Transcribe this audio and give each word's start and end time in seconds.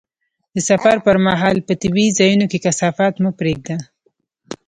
د 0.53 0.57
سفر 0.69 0.95
پر 1.05 1.15
مهال 1.27 1.57
په 1.67 1.73
طبیعي 1.81 2.11
ځایونو 2.19 2.45
کې 2.51 2.63
کثافات 2.65 3.13
مه 3.23 3.31
پرېږده. 3.39 3.75